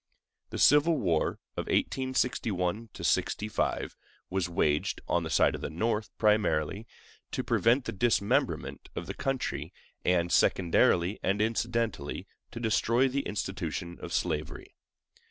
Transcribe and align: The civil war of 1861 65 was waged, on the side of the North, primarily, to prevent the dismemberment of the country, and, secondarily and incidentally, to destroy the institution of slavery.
The 0.49 0.57
civil 0.57 0.97
war 0.97 1.37
of 1.55 1.67
1861 1.67 2.89
65 2.99 3.95
was 4.31 4.49
waged, 4.49 4.99
on 5.07 5.21
the 5.21 5.29
side 5.29 5.53
of 5.53 5.61
the 5.61 5.69
North, 5.69 6.09
primarily, 6.17 6.87
to 7.29 7.43
prevent 7.43 7.85
the 7.85 7.91
dismemberment 7.91 8.89
of 8.95 9.05
the 9.05 9.13
country, 9.13 9.71
and, 10.03 10.31
secondarily 10.31 11.19
and 11.21 11.39
incidentally, 11.39 12.25
to 12.49 12.59
destroy 12.59 13.09
the 13.09 13.21
institution 13.27 13.99
of 14.01 14.11
slavery. 14.11 14.73